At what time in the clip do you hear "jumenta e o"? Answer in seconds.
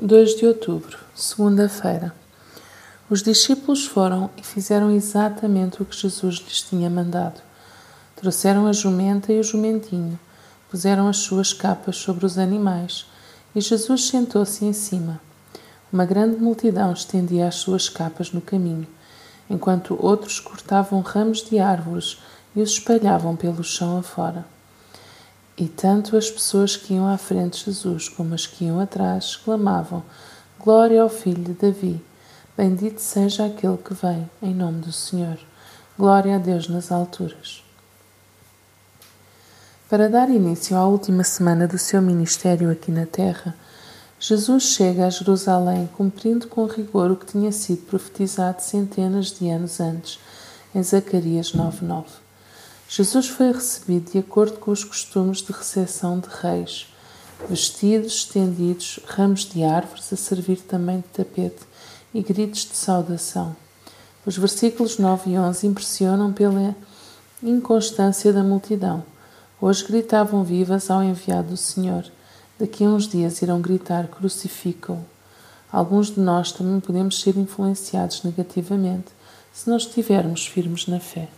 8.72-9.42